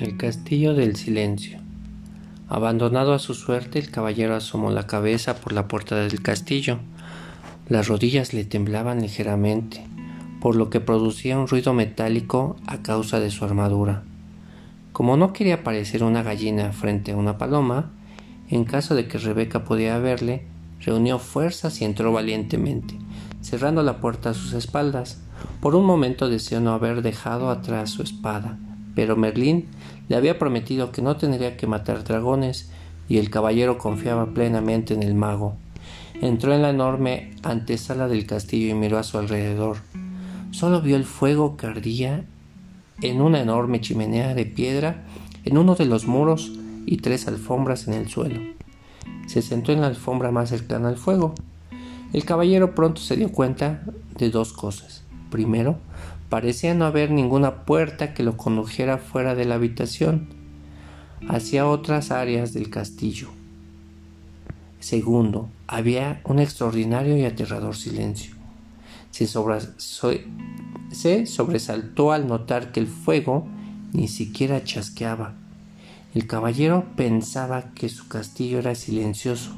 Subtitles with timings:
[0.00, 1.58] El castillo del silencio.
[2.48, 6.78] Abandonado a su suerte, el caballero asomó la cabeza por la puerta del castillo.
[7.68, 9.84] Las rodillas le temblaban ligeramente,
[10.40, 14.04] por lo que producía un ruido metálico a causa de su armadura.
[14.92, 17.90] Como no quería parecer una gallina frente a una paloma,
[18.50, 20.46] en caso de que Rebeca pudiera verle,
[20.78, 22.94] reunió fuerzas y entró valientemente,
[23.40, 25.20] cerrando la puerta a sus espaldas.
[25.60, 28.58] Por un momento deseó no haber dejado atrás su espada,
[28.98, 29.66] pero Merlín
[30.08, 32.68] le había prometido que no tendría que matar dragones
[33.08, 35.54] y el caballero confiaba plenamente en el mago.
[36.20, 39.76] Entró en la enorme antesala del castillo y miró a su alrededor.
[40.50, 42.24] Solo vio el fuego que ardía
[43.00, 45.04] en una enorme chimenea de piedra
[45.44, 48.40] en uno de los muros y tres alfombras en el suelo.
[49.28, 51.36] Se sentó en la alfombra más cercana al fuego.
[52.12, 53.80] El caballero pronto se dio cuenta
[54.18, 55.04] de dos cosas.
[55.30, 55.78] Primero,
[56.28, 60.28] Parecía no haber ninguna puerta que lo condujera fuera de la habitación,
[61.26, 63.28] hacia otras áreas del castillo.
[64.78, 68.34] Segundo, había un extraordinario y aterrador silencio.
[69.10, 69.26] Se,
[71.26, 73.48] sobresaltó al notar que el fuego
[73.94, 75.32] ni siquiera chasqueaba.
[76.14, 79.52] El caballero pensaba que su castillo era silencioso,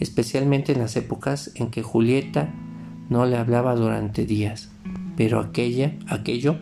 [0.00, 2.52] especialmente en las épocas en que Julieta
[3.08, 4.71] no le hablaba durante días
[5.22, 6.56] pero aquella, aquello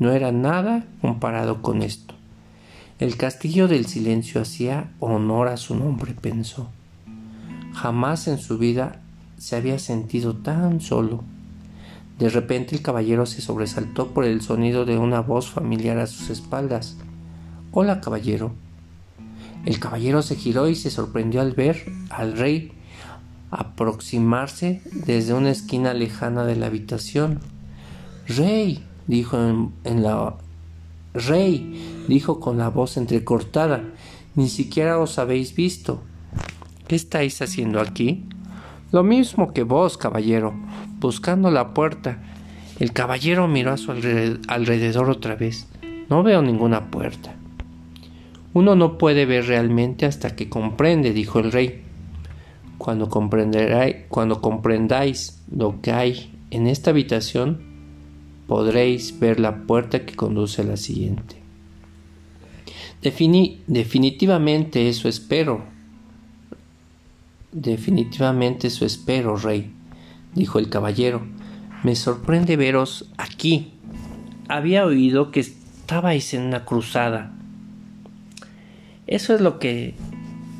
[0.00, 2.16] no era nada comparado con esto.
[2.98, 6.70] El castillo del silencio hacía honor a su nombre, pensó.
[7.72, 9.00] Jamás en su vida
[9.38, 11.22] se había sentido tan solo.
[12.18, 16.30] De repente el caballero se sobresaltó por el sonido de una voz familiar a sus
[16.30, 16.96] espaldas.
[17.70, 18.54] Hola, caballero.
[19.66, 22.72] El caballero se giró y se sorprendió al ver al rey
[23.52, 27.53] aproximarse desde una esquina lejana de la habitación.
[28.26, 29.36] Rey, dijo
[29.84, 30.34] en, la
[31.12, 33.84] Rey, dijo con la voz entrecortada,
[34.34, 36.02] ni siquiera os habéis visto.
[36.88, 38.24] ¿Qué estáis haciendo aquí?
[38.92, 40.54] Lo mismo que vos, caballero,
[41.00, 42.22] buscando la puerta.
[42.80, 45.68] El caballero miró a su alrededor otra vez.
[46.08, 47.34] No veo ninguna puerta.
[48.54, 51.82] Uno no puede ver realmente hasta que comprende, dijo el rey.
[52.78, 53.10] Cuando,
[54.08, 57.73] cuando comprendáis lo que hay en esta habitación,
[58.46, 61.36] podréis ver la puerta que conduce a la siguiente.
[63.00, 65.64] definitivamente eso espero.
[67.52, 69.72] Definitivamente eso espero, rey,
[70.34, 71.22] dijo el caballero.
[71.84, 73.72] Me sorprende veros aquí.
[74.48, 77.32] Había oído que estabais en una cruzada.
[79.06, 79.94] Eso es lo que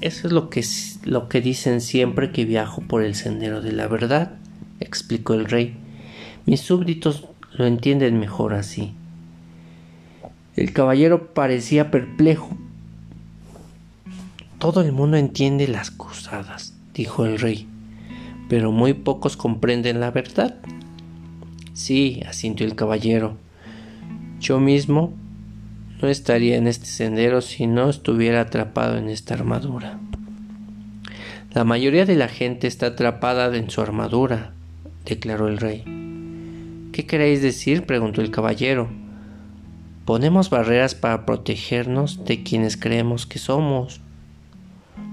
[0.01, 0.63] eso es lo que
[1.05, 4.37] lo que dicen siempre que viajo por el sendero de la verdad,
[4.81, 5.77] explicó el rey.
[6.47, 8.93] Mis súbditos lo entienden mejor así.
[10.57, 12.51] El caballero parecía perplejo.
[14.59, 17.69] Todo el mundo entiende las cruzadas, dijo el rey,
[18.49, 20.57] pero muy pocos comprenden la verdad.
[21.75, 23.37] Sí, asintió el caballero.
[24.41, 25.13] Yo mismo
[26.01, 29.99] no estaría en este sendero si no estuviera atrapado en esta armadura.
[31.53, 34.53] La mayoría de la gente está atrapada en su armadura,
[35.05, 35.94] declaró el rey.
[36.95, 37.87] ¿Qué queréis decir?
[37.87, 38.89] preguntó el caballero.
[40.05, 44.01] Ponemos barreras para protegernos de quienes creemos que somos.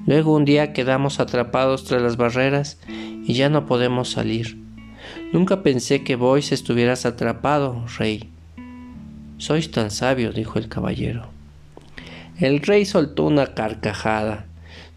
[0.05, 4.59] Luego un día quedamos atrapados tras las barreras y ya no podemos salir.
[5.33, 8.29] Nunca pensé que vos estuvieras atrapado, rey.
[9.39, 11.29] Sois tan sabio, dijo el caballero.
[12.37, 14.45] El rey soltó una carcajada.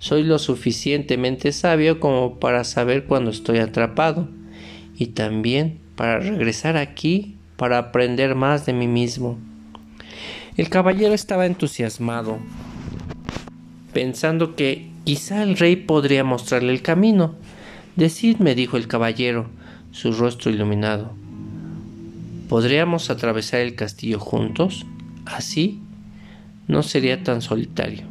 [0.01, 4.29] Soy lo suficientemente sabio como para saber cuando estoy atrapado
[4.99, 9.39] y también para regresar aquí para aprender más de mí mismo.
[10.57, 12.39] El caballero estaba entusiasmado,
[13.93, 17.35] pensando que quizá el rey podría mostrarle el camino.
[17.97, 19.49] Decidme, dijo el caballero,
[19.93, 21.13] su rostro iluminado.
[22.49, 24.85] ¿Podríamos atravesar el castillo juntos?
[25.27, 25.81] Así
[26.69, 28.03] no sería tan solitario.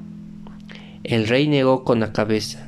[1.03, 2.67] El rey negó con la cabeza.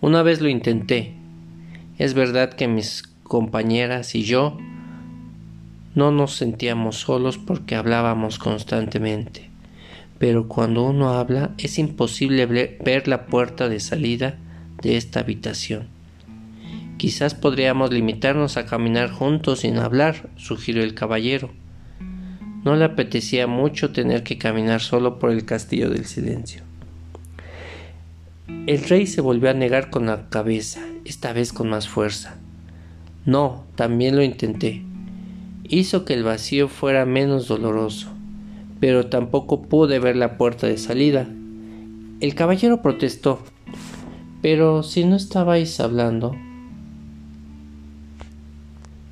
[0.00, 1.14] Una vez lo intenté.
[1.98, 4.58] Es verdad que mis compañeras y yo
[5.94, 9.48] no nos sentíamos solos porque hablábamos constantemente.
[10.18, 14.36] Pero cuando uno habla es imposible ver la puerta de salida
[14.82, 15.86] de esta habitación.
[16.98, 21.50] Quizás podríamos limitarnos a caminar juntos sin hablar, sugirió el caballero.
[22.64, 26.64] No le apetecía mucho tener que caminar solo por el castillo del silencio.
[28.66, 32.39] El rey se volvió a negar con la cabeza, esta vez con más fuerza.
[33.26, 34.82] No, también lo intenté.
[35.64, 38.08] Hizo que el vacío fuera menos doloroso,
[38.80, 41.28] pero tampoco pude ver la puerta de salida.
[42.20, 43.40] El caballero protestó.
[44.42, 46.34] Pero si no estabais hablando.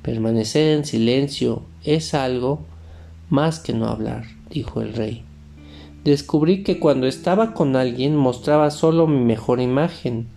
[0.01, 2.61] Permanecer en silencio es algo
[3.29, 5.23] más que no hablar, dijo el rey.
[6.03, 10.27] Descubrí que cuando estaba con alguien mostraba solo mi mejor imagen,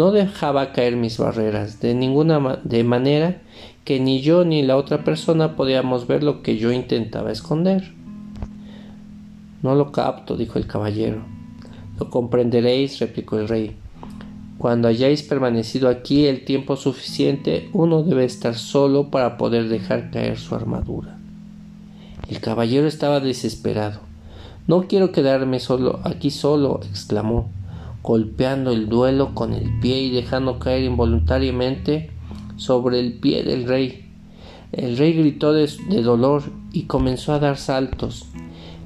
[0.00, 3.42] no dejaba caer mis barreras de ninguna de manera
[3.84, 7.92] que ni yo ni la otra persona podíamos ver lo que yo intentaba esconder.
[9.62, 11.20] No lo capto, dijo el caballero.
[11.98, 13.76] Lo comprenderéis, replicó el rey.
[14.56, 20.38] Cuando hayáis permanecido aquí el tiempo suficiente, uno debe estar solo para poder dejar caer
[20.38, 21.18] su armadura.
[22.26, 24.00] El caballero estaba desesperado.
[24.66, 27.50] No quiero quedarme solo aquí solo, exclamó,
[28.02, 32.10] golpeando el duelo con el pie y dejando caer involuntariamente
[32.56, 34.06] sobre el pie del rey.
[34.72, 35.68] El rey gritó de,
[36.02, 38.26] dolor y comenzó a dar saltos.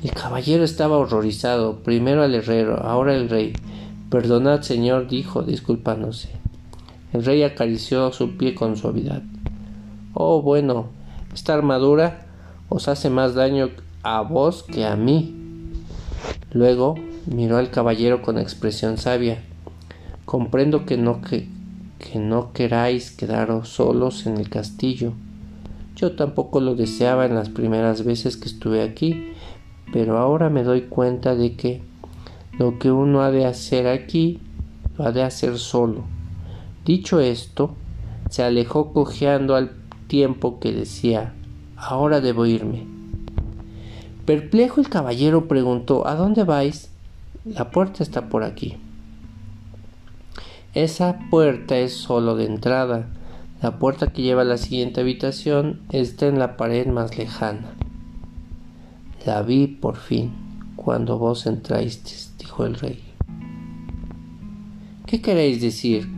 [0.02, 3.52] El caballero estaba horrorizado, primero al herrero, ahora el rey.
[4.10, 6.30] Perdonad, señor, dijo, disculpándose.
[7.12, 9.22] El rey acarició su pie con suavidad.
[10.14, 10.86] Oh, bueno,
[11.32, 12.26] esta armadura
[12.68, 13.70] os hace más daño
[14.02, 15.34] a vos que a mí.
[16.52, 16.96] Luego
[17.26, 19.42] miró al caballero con expresión sabia.
[20.24, 21.48] Comprendo que no, que,
[21.98, 25.12] que no queráis quedaros solos en el castillo.
[25.96, 29.32] Yo tampoco lo deseaba en las primeras veces que estuve aquí,
[29.92, 31.82] pero ahora me doy cuenta de que
[32.58, 34.40] lo que uno ha de hacer aquí
[34.96, 36.04] lo ha de hacer solo.
[36.84, 37.74] Dicho esto,
[38.30, 39.72] se alejó cojeando al
[40.08, 41.34] tiempo que decía
[41.76, 42.86] ahora debo irme.
[44.24, 46.90] Perplejo el caballero preguntó ¿A dónde vais?
[47.44, 48.78] La puerta está por aquí.
[50.72, 53.06] Esa puerta es solo de entrada.
[53.60, 57.74] La puerta que lleva a la siguiente habitación está en la pared más lejana.
[59.26, 60.32] La vi por fin
[60.74, 63.04] cuando vos entrasteis, dijo el rey.
[65.04, 66.08] ¿Qué queréis decir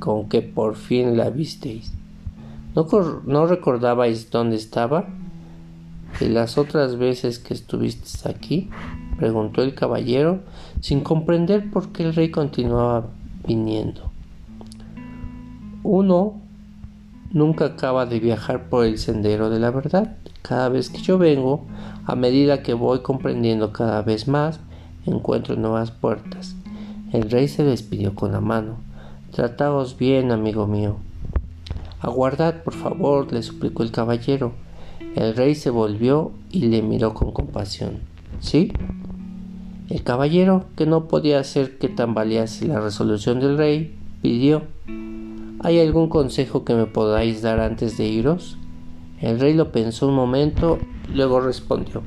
[0.00, 1.92] con que por fin la visteis?
[2.74, 2.88] ¿No,
[3.26, 5.06] ¿No, recordabais dónde estaba?
[6.18, 8.70] ¿De las otras veces que estuvisteis aquí?
[9.22, 10.40] Preguntó el caballero,
[10.80, 13.06] sin comprender por qué el rey continuaba
[13.46, 14.10] viniendo.
[15.84, 16.40] Uno
[17.30, 20.16] nunca acaba de viajar por el sendero de la verdad.
[20.42, 21.64] Cada vez que yo vengo,
[22.04, 24.58] a medida que voy comprendiendo cada vez más,
[25.06, 26.56] encuentro nuevas puertas.
[27.12, 28.78] El rey se despidió con la mano.
[29.30, 30.96] Trataos bien, amigo mío.
[32.00, 34.52] Aguardad, por favor, le suplicó el caballero.
[35.14, 38.00] El rey se volvió y le miró con compasión.
[38.40, 38.72] ¿Sí?
[39.88, 44.62] El caballero, que no podía hacer que tambalease la resolución del rey, pidió
[45.64, 48.58] ¿Hay algún consejo que me podáis dar antes de iros?
[49.20, 50.78] El rey lo pensó un momento,
[51.14, 52.02] luego respondió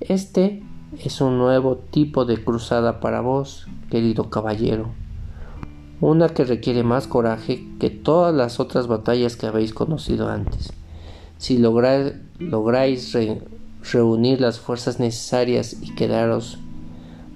[0.00, 0.62] Este
[1.04, 4.88] es un nuevo tipo de cruzada para vos, querido caballero,
[6.00, 10.72] una que requiere más coraje que todas las otras batallas que habéis conocido antes.
[11.38, 13.16] Si lográis,
[13.92, 16.58] reunir las fuerzas necesarias y quedaros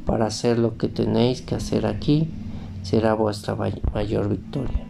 [0.06, 2.28] para hacer lo que tenéis que hacer aquí,
[2.82, 4.86] será vuestra mayor victoria.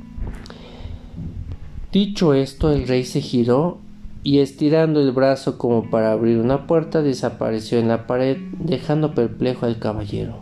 [1.93, 3.79] Dicho esto, el rey se giró
[4.23, 9.67] y estirando el brazo como para abrir una puerta, desapareció en la pared, dejando perplejo
[9.67, 10.37] al caballero.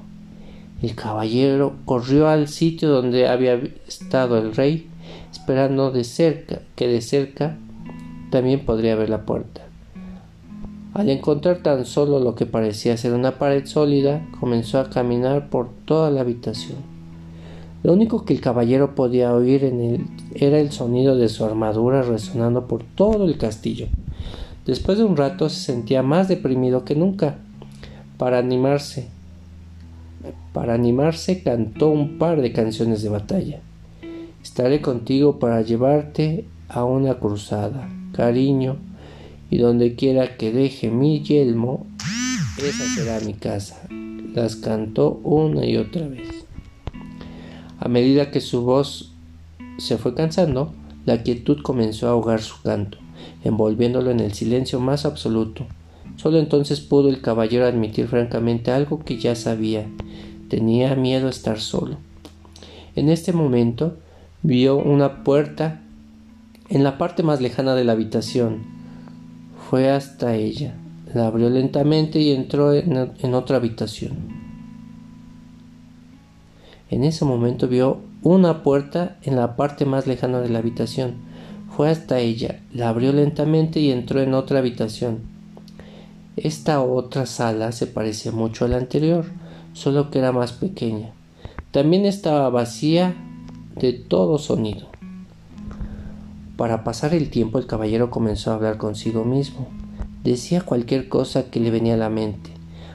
[0.83, 3.55] El caballero corrió al sitio donde había
[3.87, 4.89] estado el rey,
[5.33, 7.57] esperando de cerca que de cerca
[8.31, 9.68] también podría ver la puerta.
[10.99, 15.69] Al encontrar tan solo lo que parecía ser una pared sólida, comenzó a caminar por
[15.85, 16.79] toda la habitación.
[17.85, 22.67] Lo único que el caballero podía oír en era el sonido de su armadura resonando
[22.67, 23.87] por todo el castillo.
[24.67, 27.37] Después de un rato se sentía más deprimido que nunca.
[28.17, 29.07] Para animarse,
[30.53, 33.61] para animarse cantó un par de canciones de batalla.
[34.43, 38.88] Estaré contigo para llevarte a una cruzada, cariño,
[39.51, 41.87] y donde quiera que deje mi yelmo,
[42.59, 43.89] esa será mi casa.
[44.35, 46.45] Las cantó una y otra vez.
[47.79, 49.13] A medida que su voz
[49.79, 50.75] se fue cansando,
[51.07, 52.99] la quietud comenzó a ahogar su canto,
[53.45, 55.67] envolviéndolo en el silencio más absoluto.
[56.17, 59.87] Solo entonces pudo el caballero admitir francamente algo que ya sabía.
[60.49, 61.97] Tenía miedo a estar solo.
[62.97, 63.97] En este momento
[64.43, 65.81] vio una puerta
[66.69, 68.78] en la parte más lejana de la habitación.
[69.69, 70.73] Fue hasta ella,
[71.13, 74.13] la abrió lentamente y entró en, otra habitación.
[76.89, 81.17] En ese momento vio una puerta en la parte más lejana de la habitación.
[81.77, 85.19] Fue hasta ella, la abrió lentamente y entró en otra habitación.
[86.39, 89.27] Esta otra sala se parecía mucho a la anterior,
[89.75, 91.13] solo que era más pequeña.
[91.73, 93.15] También estaba vacía
[93.77, 94.98] de todo sonido.
[96.59, 99.69] Para pasar el tiempo el caballero comenzó a hablar consigo mismo.
[100.25, 102.51] Decía cualquier cosa que le venía a la mente.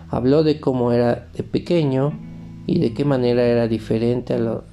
[0.10, 2.12] Habló de cómo era de pequeño
[2.67, 4.65] y de qué manera era diferente a lo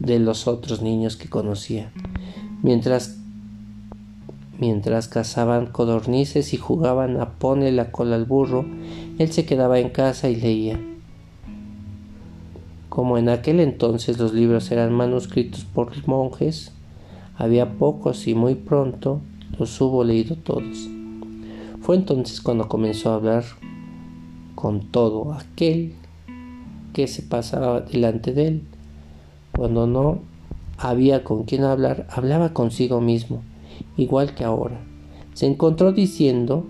[0.00, 1.92] de los otros niños que conocía.
[2.62, 3.16] Mientras
[4.58, 8.66] mientras cazaban codornices y jugaban a pone la cola al burro,
[9.18, 10.78] él se quedaba en casa y leía.
[12.90, 16.74] Como en aquel entonces los libros eran manuscritos por monjes,
[17.40, 19.22] había pocos y muy pronto
[19.58, 20.90] los hubo leído todos.
[21.80, 23.44] Fue entonces cuando comenzó a hablar
[24.54, 25.94] con todo aquel
[26.92, 28.62] que se pasaba delante de él.
[29.56, 30.18] Cuando no
[30.76, 33.42] había con quien hablar, hablaba consigo mismo,
[33.96, 34.78] igual que ahora.
[35.32, 36.66] Se encontró diciendo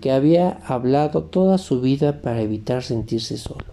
[0.00, 3.69] que había hablado toda su vida para evitar sentirse solo.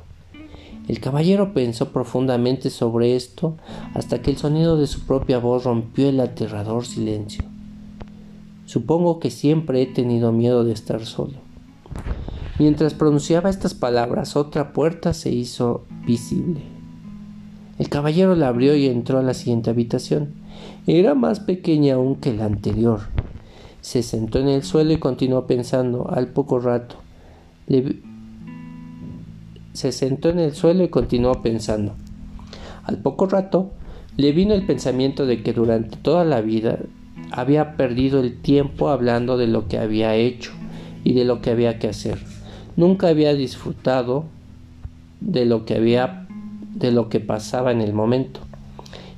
[0.87, 3.57] El caballero pensó profundamente sobre esto
[3.93, 7.43] hasta que el sonido de su propia voz rompió el aterrador silencio.
[8.65, 11.35] Supongo que siempre he tenido miedo de estar solo.
[12.59, 16.61] Mientras pronunciaba estas palabras, otra puerta se hizo visible.
[17.77, 20.33] El caballero la abrió y entró a la siguiente habitación.
[20.87, 23.01] Era más pequeña aún que la anterior.
[23.81, 26.09] Se sentó en el suelo y continuó pensando.
[26.09, 26.95] Al poco rato,
[29.77, 31.93] se sentó en el suelo y continuó pensando.
[32.83, 33.69] Al poco rato
[34.15, 36.79] le vino el pensamiento de que durante toda la vida
[37.29, 40.51] había perdido el tiempo hablando de lo que había hecho
[41.03, 42.17] y de lo que había que hacer.
[42.75, 44.25] Nunca había disfrutado
[45.21, 46.25] de lo que había
[46.73, 48.39] de lo que pasaba en el momento.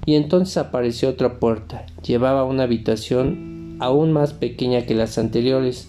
[0.05, 1.85] Y entonces apareció otra puerta.
[2.05, 5.87] Llevaba una habitación aún más pequeña que las anteriores.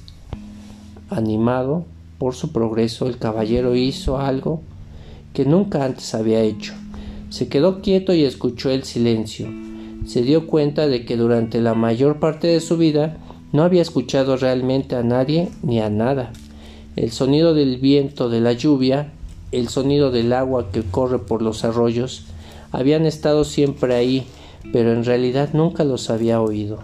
[1.11, 1.87] Animado
[2.21, 4.61] por su progreso, el caballero hizo algo
[5.33, 6.75] que nunca antes había hecho.
[7.31, 9.49] Se quedó quieto y escuchó el silencio.
[10.05, 13.17] Se dio cuenta de que durante la mayor parte de su vida
[13.53, 16.31] no había escuchado realmente a nadie ni a nada.
[16.95, 19.15] El sonido del viento, de la lluvia,
[19.51, 22.27] el sonido del agua que corre por los arroyos,
[22.71, 24.27] habían estado siempre ahí,
[24.75, 26.81] pero en realidad nunca los había oído.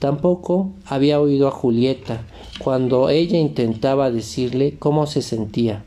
[0.00, 2.22] Tampoco había oído a Julieta,
[2.58, 5.84] cuando ella intentaba decirle cómo se sentía,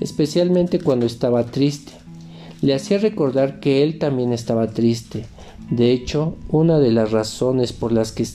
[0.00, 1.92] especialmente cuando estaba triste.
[2.62, 5.26] Le hacía recordar que él también estaba triste.
[5.70, 8.26] De hecho, una de las razones por las que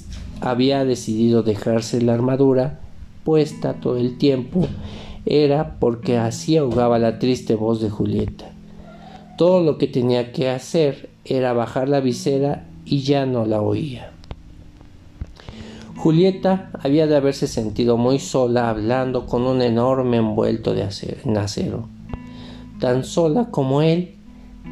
[0.41, 2.79] había decidido dejarse la armadura
[3.23, 4.67] puesta todo el tiempo
[5.25, 8.51] era porque así ahogaba la triste voz de Julieta.
[9.37, 14.11] Todo lo que tenía que hacer era bajar la visera y ya no la oía.
[15.99, 21.89] Julieta había de haberse sentido muy sola hablando con un enorme envuelto de acero,
[22.79, 24.15] tan sola como él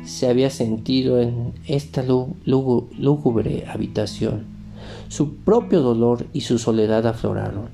[0.06, 4.46] se había sentido en esta lúgubre habitación.
[5.10, 7.72] Su propio dolor y su soledad afloraron.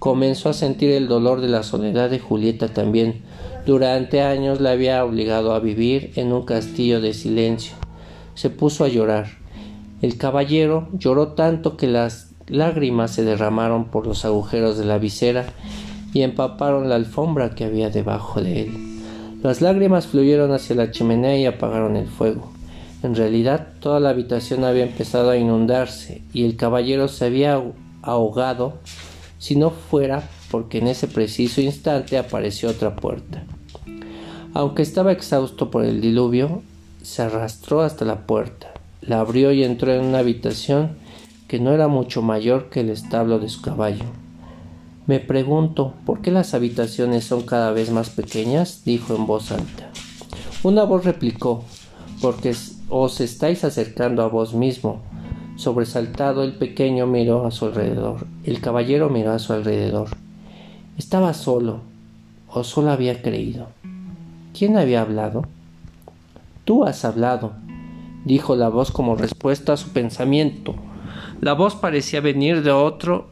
[0.00, 3.22] Comenzó a sentir el dolor de la soledad de Julieta también.
[3.64, 7.76] Durante años la había obligado a vivir en un castillo de silencio.
[8.34, 9.28] Se puso a llorar.
[10.02, 15.46] El caballero lloró tanto que las Lágrimas se derramaron por los agujeros de la visera
[16.12, 18.72] y empaparon la alfombra que había debajo de él.
[19.42, 22.50] Las lágrimas fluyeron hacia la chimenea y apagaron el fuego.
[23.02, 27.62] En realidad toda la habitación había empezado a inundarse y el caballero se había
[28.02, 28.78] ahogado
[29.38, 33.44] si no fuera porque en ese preciso instante apareció otra puerta.
[34.54, 36.62] Aunque estaba exhausto por el diluvio,
[37.02, 38.72] se arrastró hasta la puerta,
[39.02, 40.96] la abrió y entró en una habitación
[41.48, 44.04] que no era mucho mayor que el establo de su caballo.
[45.06, 48.82] Me pregunto, ¿por qué las habitaciones son cada vez más pequeñas?
[48.84, 49.90] dijo en voz alta.
[50.64, 51.64] Una voz replicó,
[52.20, 52.56] porque
[52.88, 55.02] os estáis acercando a vos mismo.
[55.56, 58.26] Sobresaltado el pequeño miró a su alrededor.
[58.44, 60.08] El caballero miró a su alrededor.
[60.98, 61.80] Estaba solo,
[62.48, 63.68] o solo había creído.
[64.58, 65.44] ¿Quién había hablado?
[66.64, 67.52] Tú has hablado,
[68.24, 70.74] dijo la voz como respuesta a su pensamiento.
[71.40, 73.30] La voz parecía venir de otro,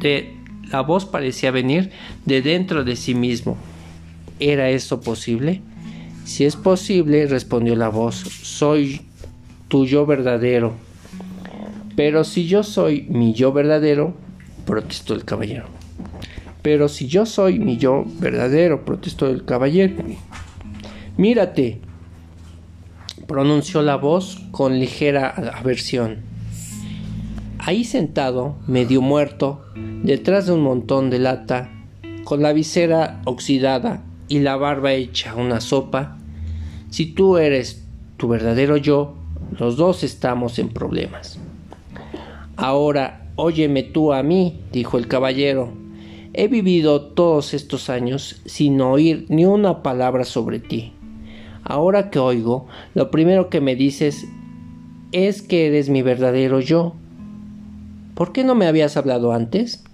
[0.00, 0.34] de
[0.70, 1.90] la voz parecía venir
[2.24, 3.56] de dentro de sí mismo.
[4.40, 5.62] ¿Era esto posible?
[6.24, 9.00] Si es posible, respondió la voz, soy
[9.68, 10.74] tu yo verdadero.
[11.96, 14.14] Pero si yo soy mi yo verdadero,
[14.66, 15.66] protestó el caballero.
[16.62, 19.94] Pero si yo soy mi yo verdadero, protestó el caballero.
[21.16, 21.80] Mírate,
[23.26, 26.27] pronunció la voz con ligera aversión.
[27.68, 29.60] Ahí sentado, medio muerto,
[30.02, 31.70] detrás de un montón de lata,
[32.24, 36.16] con la visera oxidada y la barba hecha una sopa,
[36.88, 39.16] si tú eres tu verdadero yo,
[39.58, 41.38] los dos estamos en problemas.
[42.56, 45.70] Ahora, óyeme tú a mí, dijo el caballero.
[46.32, 50.94] He vivido todos estos años sin oír ni una palabra sobre ti.
[51.64, 54.26] Ahora que oigo, lo primero que me dices
[55.12, 56.94] es que eres mi verdadero yo.
[58.18, 59.84] ¿Por qué no me habías hablado antes?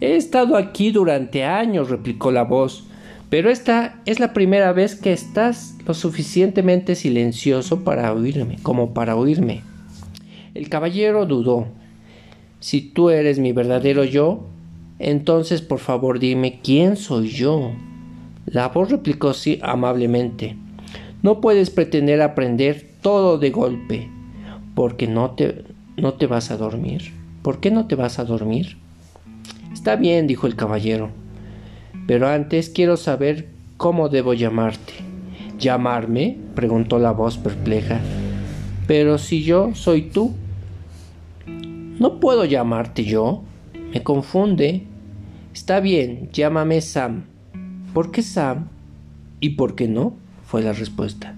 [0.00, 2.88] He estado aquí durante años, replicó la voz,
[3.30, 9.14] pero esta es la primera vez que estás lo suficientemente silencioso para oírme, como para
[9.14, 9.62] oírme.
[10.54, 11.68] El caballero dudó.
[12.58, 14.48] Si tú eres mi verdadero yo,
[14.98, 17.70] entonces por favor dime quién soy yo.
[18.44, 20.56] La voz replicó sí amablemente.
[21.22, 24.08] No puedes pretender aprender todo de golpe,
[24.74, 25.64] porque no te,
[25.98, 27.12] no te vas a dormir.
[27.42, 28.78] ¿Por qué no te vas a dormir?
[29.72, 31.10] Está bien, dijo el caballero,
[32.06, 34.94] pero antes quiero saber cómo debo llamarte.
[35.58, 36.36] ¿Llamarme?
[36.54, 38.00] preguntó la voz perpleja.
[38.86, 40.34] Pero si yo soy tú,
[41.46, 43.42] ¿no puedo llamarte yo?
[43.92, 44.84] Me confunde.
[45.52, 47.24] Está bien, llámame Sam.
[47.92, 48.68] ¿Por qué Sam?
[49.40, 50.14] ¿Y por qué no?
[50.44, 51.34] fue la respuesta.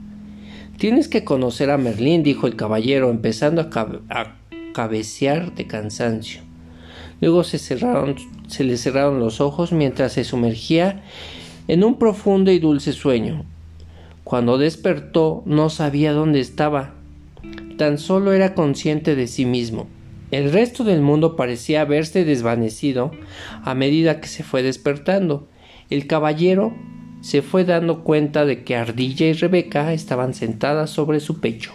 [0.78, 3.60] Tienes que conocer a Merlín, dijo el caballero, empezando
[4.08, 4.36] a,
[4.72, 6.42] cabecear de cansancio.
[7.20, 8.16] Luego se, cerraron,
[8.48, 11.02] se le cerraron los ojos mientras se sumergía
[11.68, 13.44] en un profundo y dulce sueño.
[14.24, 16.94] Cuando despertó no sabía dónde estaba,
[17.76, 19.86] tan solo era consciente de sí mismo.
[20.30, 23.10] El resto del mundo parecía haberse desvanecido
[23.64, 25.48] a medida que se fue despertando.
[25.90, 26.72] El caballero
[27.20, 31.72] se fue dando cuenta de que Ardilla y Rebeca estaban sentadas sobre su pecho.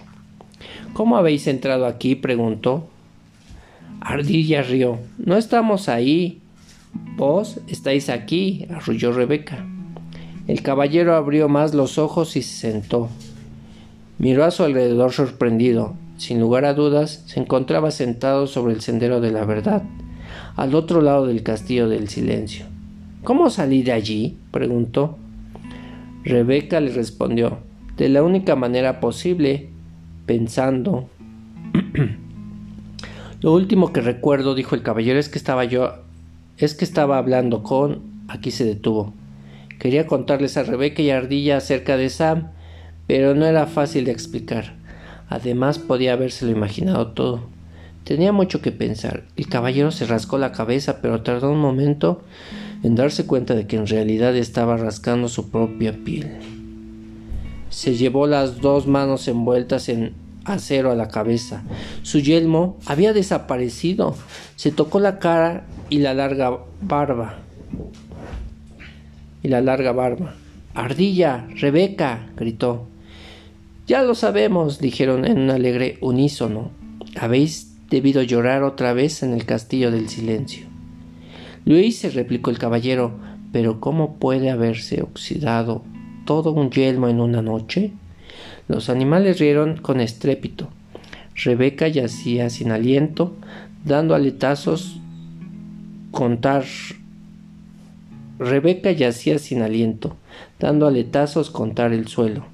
[0.93, 2.15] ¿Cómo habéis entrado aquí?
[2.15, 2.89] preguntó.
[4.01, 4.99] Ardilla rió.
[5.17, 6.41] No estamos ahí.
[7.17, 9.65] Vos estáis aquí, arrulló Rebeca.
[10.47, 13.09] El caballero abrió más los ojos y se sentó.
[14.19, 15.95] Miró a su alrededor sorprendido.
[16.17, 19.83] Sin lugar a dudas, se encontraba sentado sobre el sendero de la verdad,
[20.55, 22.65] al otro lado del castillo del silencio.
[23.23, 24.37] ¿Cómo salí de allí?
[24.51, 25.17] preguntó.
[26.23, 27.57] Rebeca le respondió,
[27.97, 29.69] de la única manera posible,
[30.25, 31.09] pensando.
[33.45, 35.97] Lo último que recuerdo, dijo el caballero, es que estaba yo,
[36.57, 38.01] es que estaba hablando con...
[38.27, 39.13] Aquí se detuvo.
[39.77, 42.47] Quería contarles a Rebeca y a Ardilla acerca de Sam,
[43.05, 44.73] pero no era fácil de explicar.
[45.29, 47.41] Además podía habérselo imaginado todo.
[48.03, 49.25] Tenía mucho que pensar.
[49.35, 52.23] El caballero se rascó la cabeza, pero tardó un momento
[52.81, 56.31] en darse cuenta de que en realidad estaba rascando su propia piel.
[57.69, 61.63] Se llevó las dos manos envueltas en acero a la cabeza.
[62.03, 64.15] Su yelmo había desaparecido.
[64.55, 67.39] Se tocó la cara y la larga barba.
[69.43, 70.35] Y la larga barba.
[70.73, 72.87] Ardilla, Rebeca, gritó.
[73.87, 76.71] Ya lo sabemos, dijeron en un alegre unísono.
[77.19, 80.65] Habéis debido llorar otra vez en el castillo del silencio.
[81.65, 83.13] Luis se replicó el caballero,
[83.51, 85.83] pero ¿cómo puede haberse oxidado
[86.25, 87.93] todo un yelmo en una noche?
[88.67, 90.69] Los animales rieron con estrépito.
[91.35, 93.33] Rebeca yacía sin aliento,
[93.83, 94.97] dando aletazos
[96.11, 96.63] contar.
[98.39, 100.15] Rebeca yacía sin aliento,
[100.59, 102.45] dando aletazos contar el suelo.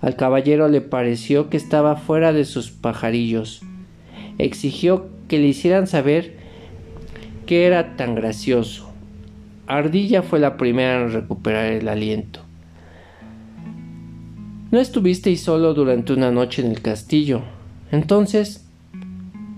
[0.00, 3.62] Al caballero le pareció que estaba fuera de sus pajarillos.
[4.38, 6.36] Exigió que le hicieran saber
[7.46, 8.90] que era tan gracioso.
[9.66, 12.40] Ardilla fue la primera en recuperar el aliento.
[14.70, 17.42] No estuvisteis solo durante una noche en el castillo.
[17.90, 18.64] Entonces,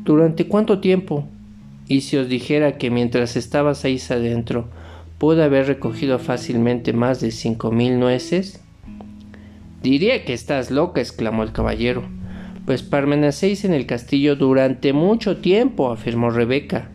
[0.04, 1.28] ¿durante cuánto tiempo?
[1.86, 4.68] Y si os dijera que mientras estabas ahí adentro,
[5.18, 8.62] pude haber recogido fácilmente más de cinco mil nueces?
[9.82, 12.04] Diría que estás loca, exclamó el caballero.
[12.64, 16.88] Pues permanecéis en el castillo durante mucho tiempo, afirmó Rebeca.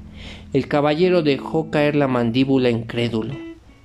[0.53, 3.35] El caballero dejó caer la mandíbula incrédulo.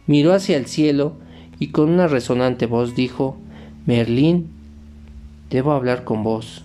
[0.07, 1.19] Miró hacia el cielo
[1.59, 3.42] y con una resonante voz dijo
[3.87, 4.49] Merlín,
[5.51, 6.65] debo hablar con vos.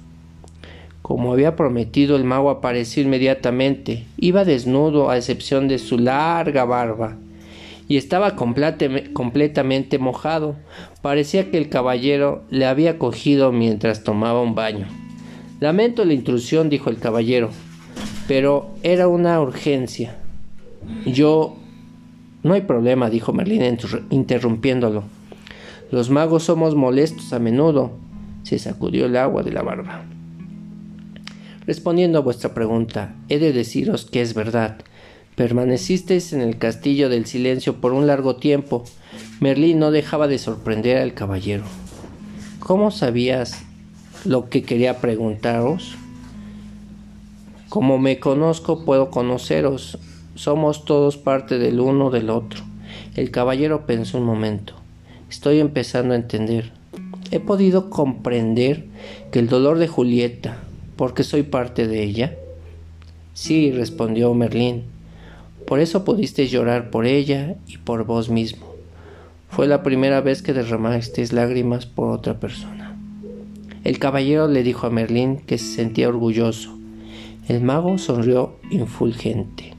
[1.01, 4.05] Como había prometido, el mago apareció inmediatamente.
[4.17, 7.15] Iba desnudo a excepción de su larga barba
[7.87, 10.57] y estaba completamente mojado.
[11.01, 14.87] Parecía que el caballero le había cogido mientras tomaba un baño.
[15.59, 17.49] Lamento la intrusión, dijo el caballero,
[18.27, 20.17] pero era una urgencia.
[21.05, 21.55] Yo...
[22.43, 23.77] No hay problema, dijo Merlín
[24.11, 25.16] interrumpiéndolo.
[25.89, 27.91] Los magos somos molestos a menudo.
[28.43, 30.03] Se sacudió el agua de la barba.
[31.65, 34.77] Respondiendo a vuestra pregunta, he de deciros que es verdad.
[35.35, 38.83] Permanecisteis en el castillo del silencio por un largo tiempo.
[39.39, 41.63] Merlín no dejaba de sorprender al caballero.
[42.59, 43.63] ¿Cómo sabías
[44.25, 45.95] lo que quería preguntaros?
[47.69, 49.99] Como me conozco, puedo conoceros.
[50.35, 52.63] Somos todos parte del uno del otro.
[53.15, 54.76] El caballero pensó un momento.
[55.29, 56.71] Estoy empezando a entender.
[57.31, 58.85] He podido comprender
[59.31, 60.57] que el dolor de Julieta,
[60.95, 62.35] porque soy parte de ella.
[63.33, 64.97] Sí, respondió Merlín
[65.67, 68.67] por eso pudiste llorar por ella y por vos mismo.
[69.49, 72.97] Fue la primera vez que derramasteis lágrimas por otra persona.
[73.83, 76.73] El caballero le dijo a Merlín que se sentía orgulloso.
[77.49, 79.73] El mago sonrió infulgente.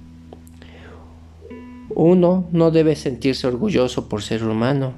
[1.94, 4.92] Uno no debe sentirse orgulloso por ser humano.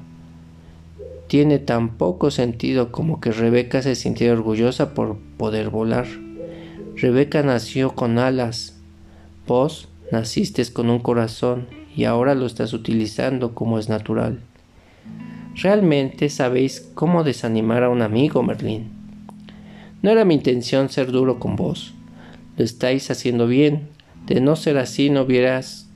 [1.30, 6.08] Tiene tan poco sentido como que Rebeca se sintiera orgullosa por poder volar.
[6.96, 8.76] Rebeca nació con alas.
[9.46, 14.40] Vos Naciste con un corazón y ahora lo estás utilizando como es natural.
[15.54, 18.90] Realmente sabéis cómo desanimar a un amigo, Merlín.
[20.02, 21.94] No era mi intención ser duro con vos.
[22.56, 23.88] Lo estáis haciendo bien.
[24.26, 25.88] De no ser así no hubieras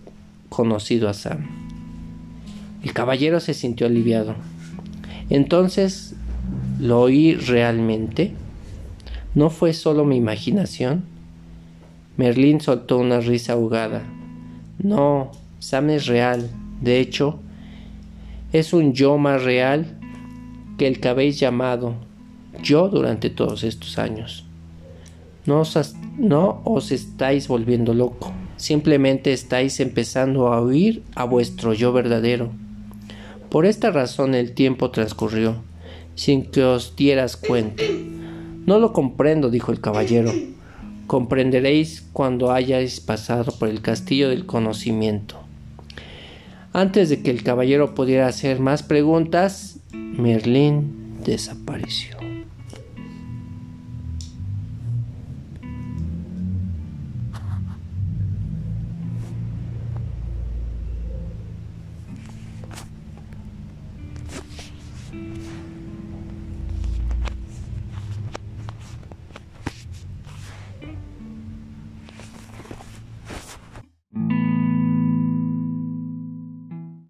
[0.48, 1.48] conocido a Sam.
[2.84, 4.36] El caballero se sintió aliviado.
[5.30, 6.14] Entonces,
[6.78, 8.32] ¿lo oí realmente?
[9.34, 11.04] ¿No fue solo mi imaginación?
[12.16, 14.02] Merlín soltó una risa ahogada.
[14.78, 16.50] No, Sam es real.
[16.80, 17.40] De hecho,
[18.52, 19.98] es un yo más real
[20.78, 21.94] que el que habéis llamado
[22.62, 24.44] yo durante todos estos años.
[25.46, 31.92] No os, no os estáis volviendo loco, simplemente estáis empezando a oír a vuestro yo
[31.92, 32.50] verdadero.
[33.54, 35.62] Por esta razón el tiempo transcurrió,
[36.16, 37.84] sin que os dieras cuenta.
[38.66, 40.32] No lo comprendo, dijo el caballero
[41.06, 45.36] comprenderéis cuando hayáis pasado por el castillo del conocimiento.
[46.72, 52.23] Antes de que el caballero pudiera hacer más preguntas, Merlín desapareció.